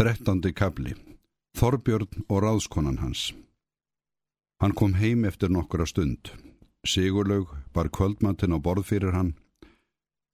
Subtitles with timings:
[0.00, 0.94] Þrettandi kabli
[1.60, 3.34] Þorbjörn og ráðskonan hans
[4.62, 6.30] Hann kom heim eftir nokkura stund.
[6.88, 9.34] Sigurlaug bar kvöldmatinn á borð fyrir hann.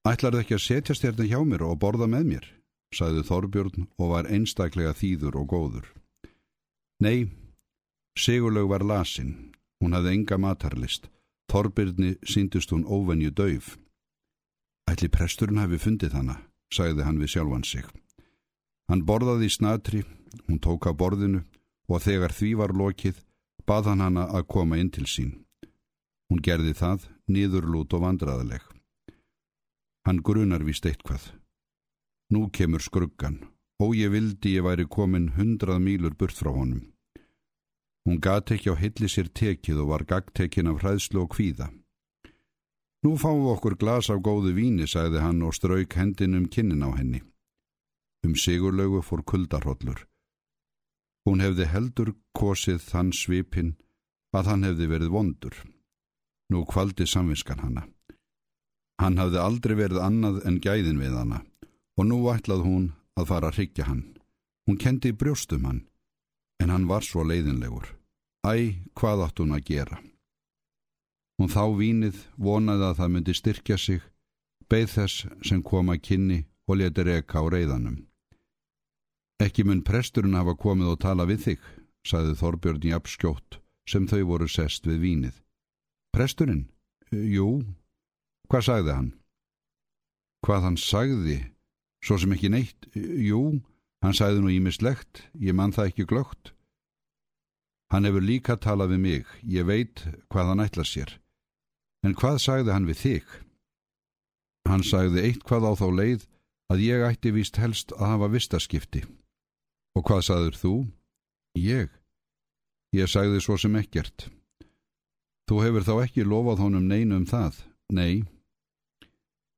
[0.06, 2.46] Ætlar það ekki að setjast hérna hjá mér og borða með mér?
[2.94, 5.90] sagði Þorbjörn og var einstaklega þýður og góður.
[7.02, 7.26] Nei,
[8.14, 9.50] Sigurlaug var lasin.
[9.82, 11.10] Hún hafði enga matarlist.
[11.50, 13.74] Þorbjörni síndist hún óvenju döif.
[14.86, 17.90] Ætli presturinn hafi fundið hana, sagði hann við sjálfan sig.
[18.86, 20.04] Hann borðaði í snatri,
[20.46, 21.42] hún tók á borðinu
[21.90, 23.18] og þegar því var lokið
[23.66, 25.32] bað hann hana að koma inn til sín.
[26.30, 28.62] Hún gerði það, nýðurlút og vandraðaleg.
[30.06, 31.32] Hann grunar vist eitthvað.
[32.30, 33.40] Nú kemur skruggan
[33.82, 36.86] og ég vildi ég væri komin hundrað mílur burt frá honum.
[38.06, 41.72] Hún gati ekki á hilli sér tekið og var gagtekin af hræðslu og kvíða.
[43.02, 46.86] Nú fáum við okkur glas af góðu víni, sagði hann og strauk hendin um kinnin
[46.86, 47.22] á henni.
[48.26, 50.00] Um sigurlaugu fór kuldarhóllur.
[51.26, 53.76] Hún hefði heldur kosið þann svipin
[54.34, 55.54] að hann hefði verið vondur.
[56.50, 57.84] Nú kvaldi samvinskan hanna.
[58.98, 61.44] Hann hafði aldrei verið annað en gæðin við hanna
[61.96, 64.02] og nú ætlað hún að fara að hryggja hann.
[64.66, 65.84] Hún kendi brjóstum hann,
[66.60, 67.92] en hann var svo leiðinlegur.
[68.42, 70.00] Æ, hvað átt hún að gera?
[71.38, 74.02] Hún þá vínið vonaði að það myndi styrkja sig,
[74.66, 78.05] beigð þess sem kom að kynni og leti reka á reyðanum.
[79.42, 81.64] Ekki mun presturinn hafa komið og tala við þig,
[82.08, 85.36] saði Þorbjörn jafn skjótt sem þau voru sest við vínið.
[86.16, 86.64] Presturinn?
[87.12, 87.62] Jú.
[88.50, 89.10] Hvað sagði hann?
[90.46, 91.38] Hvað hann sagði?
[92.02, 92.88] Svo sem ekki neitt?
[92.94, 93.60] Jú,
[94.02, 96.52] hann sagði nú ímislegt, ég mann það ekki glögt.
[97.92, 101.12] Hann hefur líka talað við mig, ég veit hvað hann ætla sér.
[102.06, 103.36] En hvað sagði hann við þig?
[104.66, 106.26] Hann sagði eitt hvað á þá leið
[106.72, 109.04] að ég ætti víst helst að hafa vistaskipti.
[109.96, 110.72] Og hvað sagður þú?
[111.56, 111.92] Ég.
[112.92, 114.28] Ég sagði svo sem ekkert.
[115.48, 117.62] Þú hefur þá ekki lofað honum neinu um það?
[117.96, 118.24] Nei.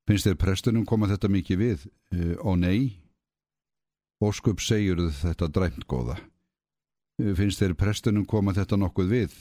[0.08, 1.86] Finnst þér prestunum koma þetta mikið við?
[2.14, 3.00] Uh, og nei.
[4.24, 6.18] Óskup segjur þetta dræmt góða.
[7.18, 9.34] Finnst þér prestunum koma þetta nokkuð við?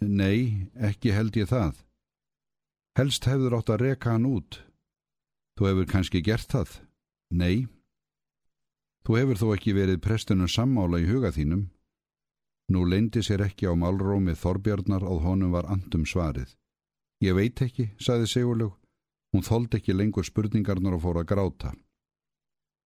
[0.00, 1.82] Nei, ekki held ég það.
[2.98, 4.60] Helst hefur átt að reka hann út.
[5.58, 6.78] Þú hefur kannski gert það?
[7.34, 7.66] Nei.
[9.06, 11.68] Þú hefur þó ekki verið prestunum sammála í huga þínum.
[12.68, 16.50] Nú leindi sér ekki á málrómi Þorbjarnar að honum var andum svarið.
[17.24, 18.74] Ég veit ekki, saði Sigurlug.
[19.32, 21.72] Hún þóldi ekki lengur spurningarnar og fór að gráta.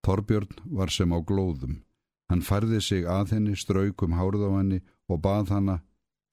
[0.06, 1.82] Þorbjörn var sem á glóðum.
[2.30, 4.80] Hann færði sig að henni, straukum hárð á henni
[5.10, 5.76] og bað hana,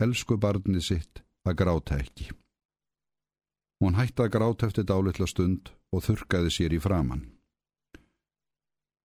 [0.01, 2.29] elsku barni sitt, að gráta ekki.
[3.83, 7.27] Hún hætti að gráta eftir dálitla stund og þurkaði sér í framann.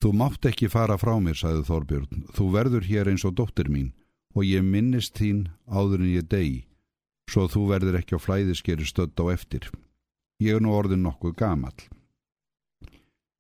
[0.04, 2.25] Þú mátt ekki fara frá mér, sagði Þorbjörn.
[2.37, 3.94] Þú verður hér eins og dóttir mín
[4.37, 6.59] og ég minnist þín áður en ég degi,
[7.32, 9.70] svo þú verður ekki á flæðiskeri stödd á eftir.
[10.44, 11.72] Ég er nú orðin nokkuð gamal.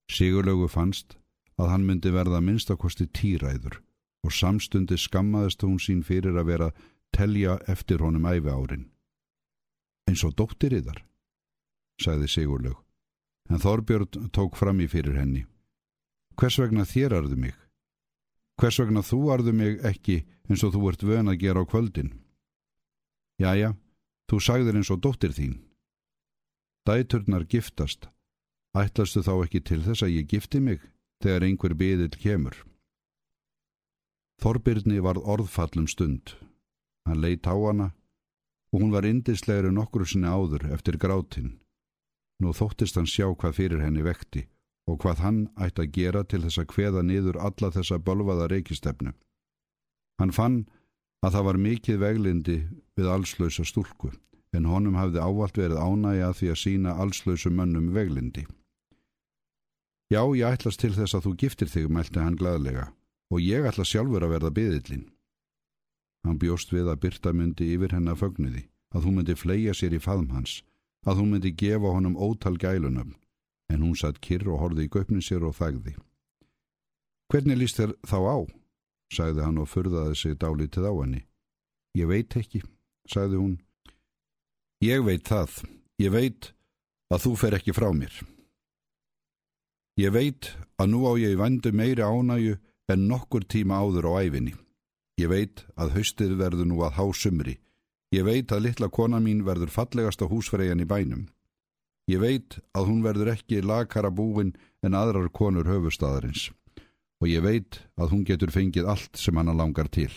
[0.08, 1.18] Sigurlaugu fannst
[1.60, 3.82] að hann myndi verða minnstakosti tíræður
[4.24, 6.72] og samstundi skammaðist hún sín fyrir að vera
[7.12, 8.88] telja eftir honum æfi árin.
[10.08, 11.04] Eins og dóttir í þar,
[12.00, 12.80] sagði Sigurlaug,
[13.52, 15.50] en Þorbjörn tók fram í fyrir henni.
[16.38, 17.54] Hvers vegna þér arðu mig?
[18.60, 22.14] Hvers vegna þú arðu mig ekki eins og þú ert vön að gera á kvöldin?
[23.42, 23.74] Jæja,
[24.30, 25.60] þú sagðir eins og dóttir þín.
[26.86, 28.10] Dæturnar giftast.
[28.74, 30.82] Ætlastu þá ekki til þess að ég gifti mig?
[31.24, 32.56] þegar einhver byðil kemur.
[34.42, 36.34] Þorbirni varð orðfallum stund.
[37.08, 37.92] Hann leitt á hana
[38.74, 41.54] og hún var indislegri nokkru sinni áður eftir grátinn.
[42.42, 44.48] Nú þóttist hann sjá hvað fyrir henni vekti
[44.90, 49.14] og hvað hann ætti að gera til þess að kveða niður alla þessa bölvaða reykistefnu.
[50.20, 50.58] Hann fann
[51.24, 52.58] að það var mikið veglindi
[52.98, 54.12] við allslösa stúlku
[54.54, 58.44] en honum hafði ávalt verið ánægja því að sína allslösu mönnum veglindi.
[60.12, 62.92] Já, ég ætlast til þess að þú giftir þig, mælti hann gladlega,
[63.32, 65.08] og ég ætla sjálfur að verða byðillin.
[66.24, 70.00] Hann bjóst við að Birta myndi yfir hennar fögnuði, að hún myndi fleia sér í
[70.00, 70.62] faðum hans,
[71.08, 73.16] að hún myndi gefa honum ótal gælunum,
[73.72, 75.94] en hún satt kyrr og horði í göpnin sér og þagði.
[77.32, 78.38] Hvernig líst þér þá á?
[79.14, 81.22] sagði hann og furðaði sig dálítið á henni.
[81.94, 82.62] Ég veit ekki,
[83.06, 83.56] sagði hún.
[84.82, 85.62] Ég veit það,
[86.02, 86.50] ég veit
[87.14, 88.14] að þú fer ekki frá mér.
[90.00, 90.50] Ég veit
[90.82, 92.56] að nú á ég vandu meiri ánægu
[92.90, 94.54] en nokkur tíma áður á æfinni.
[95.22, 97.60] Ég veit að haustið verður nú að há sumri.
[98.10, 101.28] Ég veit að litla kona mín verður fallegasta húsfreyjan í bænum.
[102.10, 104.52] Ég veit að hún verður ekki lakara búin
[104.84, 106.50] en aðrar konur höfustadarins.
[107.24, 110.10] og ég veit að hún getur fengið allt sem hana langar til.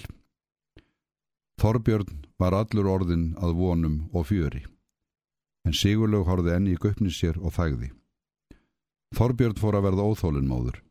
[1.62, 4.66] Þorbjörn var allur orðin að vonum og fjöri,
[5.66, 7.94] en Sigurlaug horfið enni í göpni sér og þægði.
[9.16, 10.82] Þorbjörn fór að verða óþólinnmóður.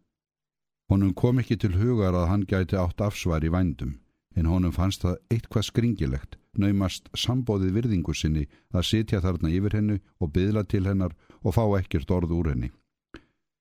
[0.88, 3.99] Honum kom ekki til hugar að hann gæti átt afsvar í vændum,
[4.34, 9.98] en honum fannst það eitthvað skringilegt, naumast sambóðið virðingu sinni að sitja þarna yfir hennu
[10.20, 12.70] og byðla til hennar og fá ekkert orð úr henni.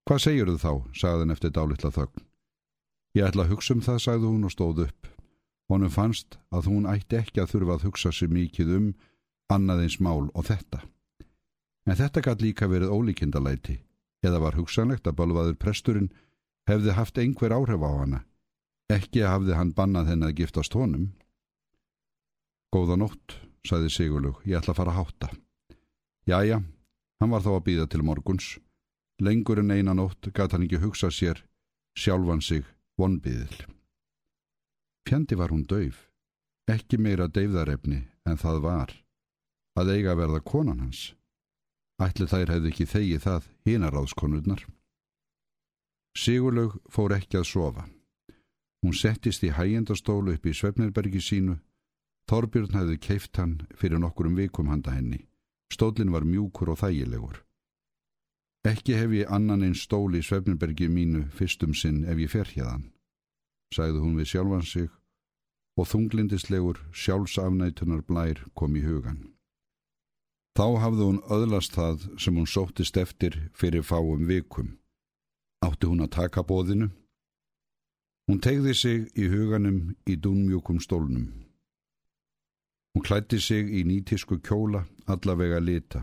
[0.05, 2.25] Hvað segir þú þá, sagði hann eftir dálitla þögn.
[3.15, 5.07] Ég ætla að hugsa um það, sagði hún og stóð upp.
[5.71, 8.91] Honum fannst að hún ætti ekki að þurfa að hugsa sér mikið um
[9.49, 10.83] annaðins mál og þetta.
[11.89, 13.79] En þetta gæti líka verið ólíkindalæti,
[14.25, 16.11] eða var hugsanlegt að balvaður presturinn
[16.69, 18.19] hefði haft einhver áhrif á hana.
[18.93, 21.13] Ekki hafði hann bannað henni að giftast honum.
[22.73, 23.35] Góða nótt,
[23.67, 25.29] sagði Sigurlug, ég ætla að fara að hátta.
[26.25, 26.61] Jæja,
[27.21, 28.47] hann var þá að býða til morguns.
[29.21, 31.43] Lengur en einan nótt gæti hann ekki hugsa sér
[31.95, 32.65] sjálfan sig
[32.99, 33.65] vonbiðil.
[35.07, 36.09] Fjandi var hún dauf,
[36.67, 38.95] ekki meira deyfðarefni en það var,
[39.79, 41.13] að eiga að verða konan hans.
[42.01, 44.65] Ætli þær hefði ekki þegið það hínaráðskonurnar.
[46.15, 47.85] Sigurlaug fór ekki að sofa.
[48.83, 51.55] Hún settist í hægjendastólu upp í Svefnirbergi sínu.
[52.29, 55.27] Þorbjörn hefði keift hann fyrir nokkurum vikum handa henni.
[55.73, 57.41] Stólinn var mjúkur og þægilegur.
[58.65, 62.87] Ekki hef ég annan einn stól í Svefnirbergi mínu fyrstum sinn ef ég fer hérðan,
[63.69, 64.89] sagði hún við sjálfan sig
[65.77, 69.21] og þunglindislegur sjálfsafnætunar blær kom í hugan.
[70.57, 74.77] Þá hafði hún öðlast það sem hún sóttist eftir fyrir fáum vikum.
[75.61, 76.89] Átti hún að taka bóðinu?
[78.25, 81.44] Hún tegði sig í huganum í dúnmjúkum stólnum.
[82.95, 85.99] Hún klætti sig í nýtisku kjóla allavega lita.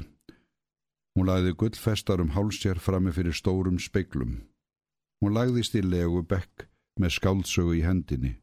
[1.16, 4.42] Hún lagði gullfestar um hálsér frammi fyrir stórum speiklum.
[5.24, 6.66] Hún lagðist í legu bekk
[7.00, 8.34] með skáldsögu í hendinni.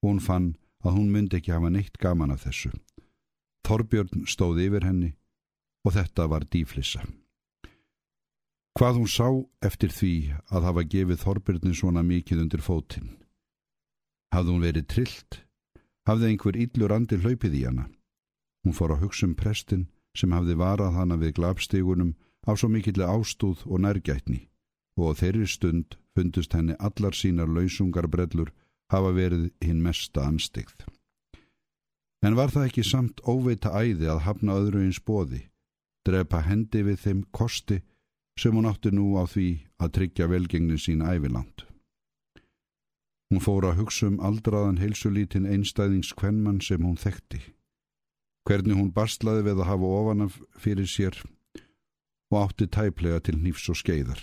[0.00, 2.72] Hún fann að hún myndi ekki hafa neitt gaman af þessu.
[3.68, 5.12] Þorbjörn stóð yfir henni
[5.84, 7.04] og þetta var dýflissa.
[8.78, 9.28] Hvað hún sá
[9.60, 10.14] eftir því
[10.48, 13.12] að hafa gefið Þorbjörnin svona mikið undir fótinn.
[14.32, 15.42] Hafði hún verið trillt?
[16.08, 17.88] Hafði einhver illur andi hlaupið í hana?
[18.68, 22.10] Hún fór að hugsa um prestin sem hafði varað hana við glapstígunum
[22.44, 24.42] af svo mikilli ástúð og nærgætni
[25.00, 28.52] og á þeirri stund fundust henni allar sínar lausungar brellur
[28.92, 30.84] hafa verið hinn mesta anstigð.
[32.20, 35.46] En var það ekki samt óveita æði að hafna öðru eins bóði,
[36.04, 37.80] drepa hendi við þeim kosti
[38.36, 39.50] sem hún átti nú á því
[39.80, 41.64] að tryggja velgengnin sín æviland.
[43.32, 47.46] Hún fór að hugsa um aldraðan heilsulítinn einstæðingskvenmann sem hún þekkti
[48.48, 51.18] hvernig hún barslaði við að hafa ofanaf fyrir sér
[52.32, 54.20] og átti tæplega til nýfs og skeiðar.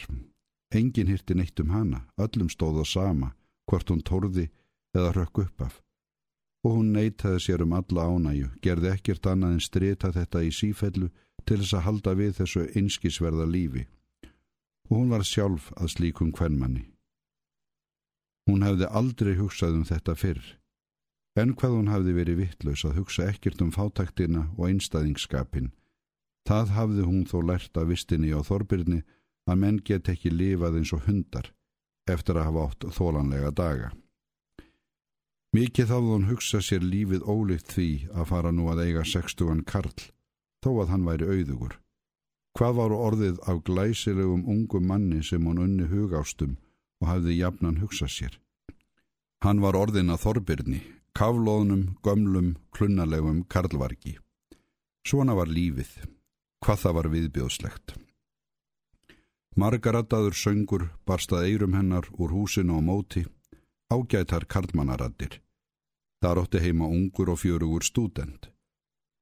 [0.74, 3.34] Engin hirti neitt um hana, öllum stóða sama,
[3.70, 4.50] hvort hún torði
[4.98, 5.76] eða rökk upp af.
[6.66, 11.12] Og hún neytaði sér um alla ánæju, gerði ekkert annað en strita þetta í sífellu
[11.46, 13.86] til þess að halda við þessu einskisverða lífi.
[14.90, 16.88] Og hún var sjálf að slíkum hvernmanni.
[18.50, 20.44] Hún hefði aldrei hugsað um þetta fyrr.
[21.36, 25.74] En hvað hún hafði verið vittlaus að hugsa ekkert um fátaktina og einstæðingskapin.
[26.48, 29.02] Það hafði hún þó lært af vistinni á Þorbirni
[29.50, 31.52] að menn get ekki lifað eins og hundar
[32.08, 33.92] eftir að hafa átt þólanlega daga.
[35.56, 39.96] Mikið þáði hún hugsa sér lífið ólíkt því að fara nú að eiga sextugan Karl,
[40.64, 41.78] þó að hann væri auðugur.
[42.56, 46.58] Hvað var orðið af glæsilegum ungum manni sem hún unni hugástum
[47.02, 48.36] og hafði jafnan hugsað sér?
[49.44, 50.82] Hann var orðin að Þorbirni
[51.16, 54.18] kaflóðnum, gömlum, klunnalegum karlvargi.
[55.08, 55.94] Svona var lífið,
[56.60, 57.94] hvað það var viðbjóðslegt.
[59.56, 63.24] Margaradadur söngur barstað eirum hennar úr húsinu og móti,
[63.88, 65.40] ágætar karlmannaraddir.
[66.20, 68.52] Það rótti heima ungur og fjörugur stúdend.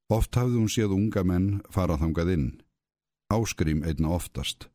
[0.10, 2.48] Oft hafði hún séð unga menn farað þangað inn,
[3.30, 4.70] áskrím einna oftast,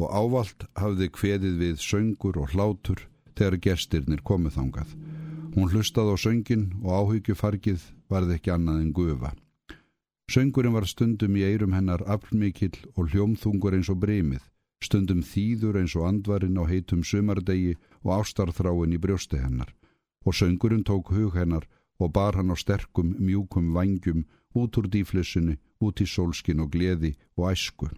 [0.00, 4.96] og ávalt hafði kveðið við söngur og hlátur þegar gestirnir komið þangað
[5.54, 9.30] Hún hlustað á söngin og áhyggjufargið varði ekki annað en gufa.
[10.30, 14.44] Söngurinn var stundum í eirum hennar aflmikill og hljómþungur eins og breymið,
[14.78, 19.74] stundum þýður eins og andvarinn á heitum sumardegi og ástarþráin í brjósti hennar.
[20.22, 21.66] Og söngurinn tók hug hennar
[21.98, 24.22] og bar hann á sterkum, mjúkum vangjum
[24.54, 27.90] út úr dýflissunni, út í sólskin og gleði og æsku.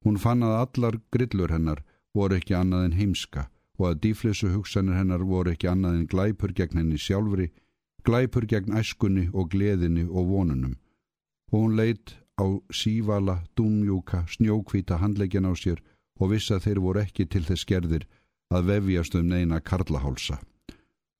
[0.00, 1.84] Hún fann að allar grillur hennar
[2.16, 6.52] voru ekki annað en heimska og að dýflissu hugsanir hennar voru ekki annað en glæpur
[6.52, 7.48] gegn henni sjálfri,
[8.04, 10.76] glæpur gegn æskunni og gleðinni og vonunum.
[11.50, 15.80] Og hún leitt á sívala, dúmjúka, snjókvíta handlegin á sér
[16.20, 18.06] og vissi að þeir voru ekki til þess gerðir
[18.52, 20.38] að vefjast um neina karlahálsa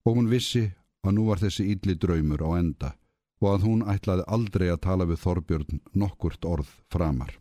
[0.05, 0.71] og hún vissi
[1.05, 2.91] að nú var þessi ylli draumur á enda
[3.41, 7.33] og að hún ætlaði aldrei að tala við Þorbjörn nokkurt orð framar.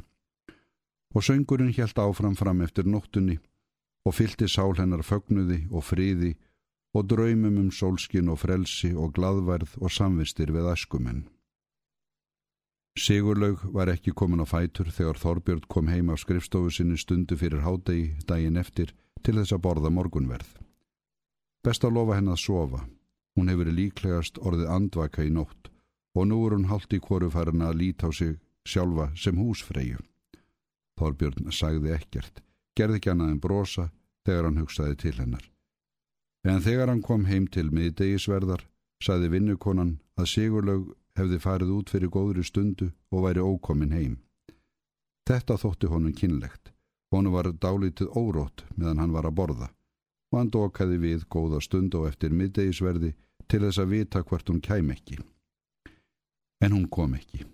[1.15, 3.39] Og söngurinn helt áfram fram eftir nóttunni
[4.05, 6.35] og fylti sál hennar fögnuði og friði
[6.95, 11.27] og draumum um sólskin og frelsi og gladverð og samvistir við æskumenn.
[12.99, 17.63] Sigurlaug var ekki komin á fætur þegar Þorbjörn kom heim af skrifstofu sinni stundu fyrir
[17.63, 18.91] hádegi daginn eftir
[19.23, 20.49] til þess að borða morgunverð.
[21.63, 22.81] Best að lofa henn að sofa.
[23.37, 25.69] Hún hefur líklegast orðið andvaka í nótt
[26.17, 30.01] og nú er hún haldt í hvoru farin að líta á sig sjálfa sem húsfreyju.
[30.99, 32.41] Þorbjörn sagði ekkert,
[32.77, 33.89] gerði ekki annað en brosa
[34.27, 35.45] þegar hann hugsaði til hennar.
[36.47, 38.63] En þegar hann kom heim til miðdegisverðar,
[39.03, 44.19] sagði vinnukonan að Sigurlaug hefði farið út fyrir góðri stundu og væri ókomin heim.
[45.27, 46.71] Þetta þótti honum kynlegt.
[47.11, 49.69] Honu var dálítið órótt meðan hann var að borða
[50.29, 53.15] og hann dokaði við góða stund og eftir middegisverði
[53.49, 55.17] til þess að vita hvert hún kæm ekki.
[56.61, 57.45] En hún kom ekki.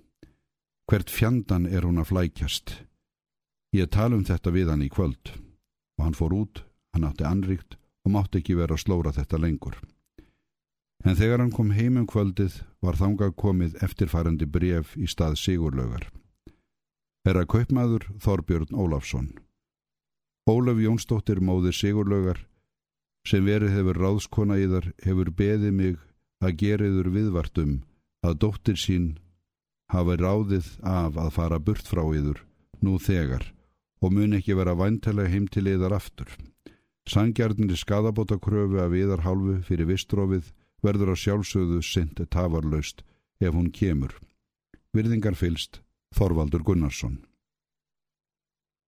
[0.89, 2.75] Hvert fjandan er hún að flækjast?
[3.75, 5.33] Ég tala um þetta við hann í kvöld
[5.97, 6.61] og hann fór út,
[6.95, 9.75] hann átti anrikt og mátti ekki vera að slóra þetta lengur.
[11.03, 16.07] En þegar hann kom heim um kvöldið var þangað komið eftirfærandi bref í stað Sigurlaugar.
[17.27, 19.27] Er að kaupmaður Þorbjörn Ólafsson.
[20.47, 22.45] Ólaf Jónsdóttir móðir Sigurlaugar
[23.27, 25.99] sem verið hefur ráðskona í þar hefur beðið mig
[26.39, 27.75] að geriður viðvartum
[28.23, 29.11] að dóttir sín
[29.91, 32.45] hafa ráðið af að fara burt frá yður
[32.85, 33.51] nú þegar
[34.05, 36.29] og mun ekki vera væntalega heim til yðar aftur.
[37.09, 40.51] Sangjarnir skadabóta kröfu af yðar hálfu fyrir vistrófið
[40.85, 43.01] verður á sjálfsögðu synd tafarlaust
[43.41, 44.13] ef hún kemur.
[44.93, 45.81] Virðingar fylst
[46.15, 47.17] Þorvaldur Gunnarsson.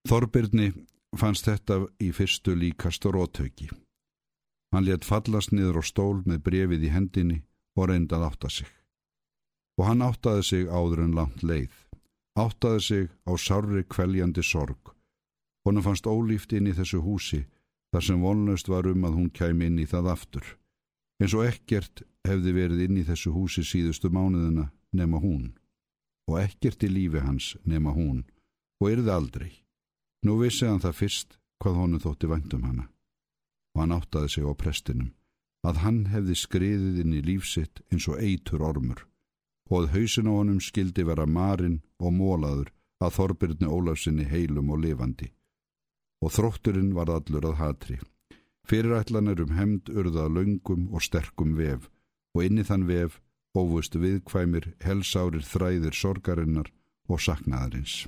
[0.08, 0.72] Þorbirni
[1.18, 3.70] fannst þetta í fyrstu líkast rótauki.
[4.72, 7.40] Hann let fallast niður á stól með brefið í hendinni
[7.76, 8.70] og reyndað átta sig.
[9.78, 11.74] Og hann áttaði sig áður en langt leið.
[12.38, 14.97] Áttaði sig á sárri kveljandi sorg.
[15.68, 17.42] Honum fannst ólíft inn í þessu húsi
[17.92, 20.46] þar sem vonlaust var um að hún kæm inn í það aftur
[21.20, 25.50] eins og ekkert hefði verið inn í þessu húsi síðustu mánuðina nema hún
[26.30, 28.24] og ekkert í lífi hans nema hún
[28.80, 29.52] og yrði aldrei.
[30.24, 32.88] Nú vissi hann það fyrst hvað honum þótti vandum hana
[33.76, 35.12] og hann áttaði sig á prestinum
[35.68, 39.04] að hann hefði skriðið inn í lífsitt eins og eitur ormur
[39.68, 42.72] og að hausin á honum skildi vera marinn og mólaður
[43.04, 45.32] að Þorbirni Ólafsinni heilum og lifandi
[46.24, 48.00] og þrótturinn var allur að hatri.
[48.68, 51.88] Fyrirætlanir um hemd urða laungum og sterkum vef
[52.36, 53.22] og inni þann vef
[53.58, 56.70] óvust viðkvæmir helsárir þræðir sorgarinnar
[57.08, 58.06] og saknaðarins.